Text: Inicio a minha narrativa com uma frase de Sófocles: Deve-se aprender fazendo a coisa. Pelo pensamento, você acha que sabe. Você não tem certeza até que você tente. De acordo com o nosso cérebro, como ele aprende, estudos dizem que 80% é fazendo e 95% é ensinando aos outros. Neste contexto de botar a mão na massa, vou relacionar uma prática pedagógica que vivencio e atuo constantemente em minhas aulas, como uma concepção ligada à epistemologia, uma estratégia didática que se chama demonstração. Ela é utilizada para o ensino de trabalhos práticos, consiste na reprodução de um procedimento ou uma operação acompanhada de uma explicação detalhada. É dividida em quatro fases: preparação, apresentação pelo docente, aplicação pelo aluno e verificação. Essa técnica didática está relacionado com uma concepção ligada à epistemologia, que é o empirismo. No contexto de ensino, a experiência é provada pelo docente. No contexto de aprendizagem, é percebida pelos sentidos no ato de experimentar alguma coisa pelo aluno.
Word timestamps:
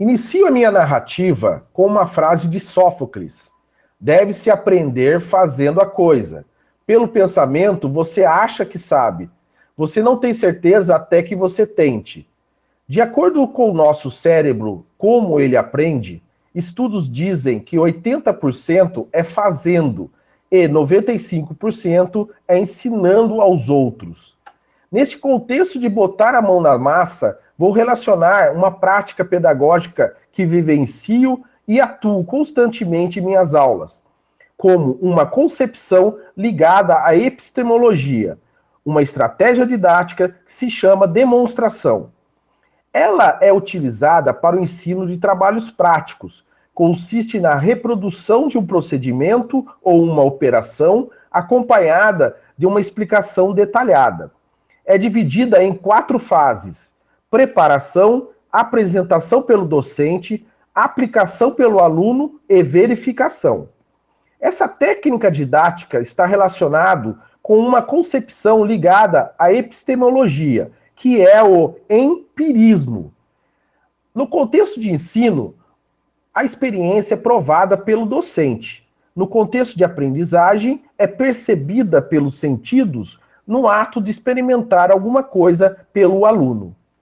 Inicio 0.00 0.46
a 0.46 0.50
minha 0.52 0.70
narrativa 0.70 1.66
com 1.72 1.84
uma 1.84 2.06
frase 2.06 2.46
de 2.46 2.60
Sófocles: 2.60 3.50
Deve-se 3.98 4.48
aprender 4.48 5.20
fazendo 5.20 5.80
a 5.80 5.86
coisa. 5.86 6.44
Pelo 6.86 7.08
pensamento, 7.08 7.88
você 7.88 8.22
acha 8.22 8.64
que 8.64 8.78
sabe. 8.78 9.28
Você 9.76 10.00
não 10.00 10.16
tem 10.16 10.32
certeza 10.32 10.94
até 10.94 11.20
que 11.20 11.34
você 11.34 11.66
tente. 11.66 12.28
De 12.86 13.00
acordo 13.00 13.46
com 13.48 13.70
o 13.70 13.74
nosso 13.74 14.08
cérebro, 14.08 14.86
como 14.96 15.40
ele 15.40 15.56
aprende, 15.56 16.22
estudos 16.54 17.10
dizem 17.10 17.58
que 17.58 17.76
80% 17.76 19.08
é 19.12 19.24
fazendo 19.24 20.12
e 20.48 20.68
95% 20.68 22.28
é 22.46 22.56
ensinando 22.56 23.40
aos 23.40 23.68
outros. 23.68 24.37
Neste 24.90 25.18
contexto 25.18 25.78
de 25.78 25.86
botar 25.86 26.34
a 26.34 26.40
mão 26.40 26.62
na 26.62 26.78
massa, 26.78 27.38
vou 27.58 27.72
relacionar 27.72 28.52
uma 28.52 28.70
prática 28.70 29.22
pedagógica 29.22 30.16
que 30.32 30.46
vivencio 30.46 31.44
e 31.66 31.78
atuo 31.78 32.24
constantemente 32.24 33.20
em 33.20 33.22
minhas 33.22 33.54
aulas, 33.54 34.02
como 34.56 34.92
uma 35.02 35.26
concepção 35.26 36.18
ligada 36.34 37.04
à 37.04 37.14
epistemologia, 37.14 38.38
uma 38.82 39.02
estratégia 39.02 39.66
didática 39.66 40.30
que 40.46 40.54
se 40.54 40.70
chama 40.70 41.06
demonstração. 41.06 42.10
Ela 42.90 43.36
é 43.42 43.52
utilizada 43.52 44.32
para 44.32 44.56
o 44.56 44.60
ensino 44.60 45.06
de 45.06 45.18
trabalhos 45.18 45.70
práticos, 45.70 46.46
consiste 46.72 47.38
na 47.38 47.54
reprodução 47.56 48.48
de 48.48 48.56
um 48.56 48.64
procedimento 48.64 49.66
ou 49.82 50.02
uma 50.02 50.22
operação 50.22 51.10
acompanhada 51.30 52.36
de 52.56 52.66
uma 52.66 52.80
explicação 52.80 53.52
detalhada. 53.52 54.32
É 54.88 54.96
dividida 54.96 55.62
em 55.62 55.74
quatro 55.74 56.18
fases: 56.18 56.90
preparação, 57.30 58.30
apresentação 58.50 59.42
pelo 59.42 59.66
docente, 59.66 60.46
aplicação 60.74 61.50
pelo 61.52 61.78
aluno 61.78 62.40
e 62.48 62.62
verificação. 62.62 63.68
Essa 64.40 64.66
técnica 64.66 65.30
didática 65.30 66.00
está 66.00 66.24
relacionado 66.24 67.18
com 67.42 67.58
uma 67.58 67.82
concepção 67.82 68.64
ligada 68.64 69.34
à 69.38 69.52
epistemologia, 69.52 70.72
que 70.96 71.20
é 71.20 71.42
o 71.42 71.76
empirismo. 71.90 73.12
No 74.14 74.26
contexto 74.26 74.80
de 74.80 74.90
ensino, 74.90 75.54
a 76.32 76.44
experiência 76.44 77.12
é 77.12 77.18
provada 77.18 77.76
pelo 77.76 78.06
docente. 78.06 78.88
No 79.14 79.26
contexto 79.26 79.76
de 79.76 79.84
aprendizagem, 79.84 80.82
é 80.96 81.06
percebida 81.06 82.00
pelos 82.00 82.36
sentidos 82.36 83.20
no 83.48 83.66
ato 83.66 83.98
de 83.98 84.10
experimentar 84.10 84.92
alguma 84.92 85.22
coisa 85.22 85.74
pelo 85.90 86.26
aluno. 86.26 86.76